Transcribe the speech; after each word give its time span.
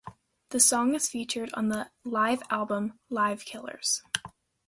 The 0.49 0.59
song 0.59 0.95
is 0.95 1.07
featured 1.09 1.51
on 1.53 1.69
the 1.69 1.91
live 2.03 2.41
album 2.49 2.97
"Live 3.11 3.45
Killers". 3.45 4.01